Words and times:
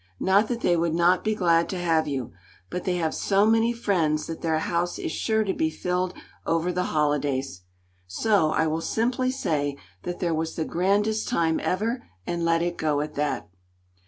Not 0.19 0.47
that 0.47 0.61
they 0.61 0.75
would 0.75 0.95
not 0.95 1.23
be 1.23 1.35
glad 1.35 1.69
to 1.69 1.77
have 1.77 2.07
you, 2.07 2.31
but 2.71 2.85
they 2.85 2.95
have 2.95 3.13
so 3.13 3.45
many 3.45 3.71
friends 3.71 4.25
that 4.25 4.41
their 4.41 4.57
house 4.57 4.97
is 4.97 5.11
sure 5.11 5.43
to 5.43 5.53
be 5.53 5.69
filled 5.69 6.15
over 6.43 6.71
the 6.71 6.85
holidays. 6.85 7.61
So 8.07 8.49
I 8.49 8.65
will 8.65 8.81
simply 8.81 9.29
say 9.29 9.77
that 10.01 10.19
there 10.19 10.33
was 10.33 10.55
the 10.55 10.65
grandest 10.65 11.27
time 11.27 11.59
ever, 11.59 12.01
and 12.25 12.43
let 12.43 12.63
it 12.63 12.77
go 12.77 12.99
at 12.99 13.13
that. 13.13 13.47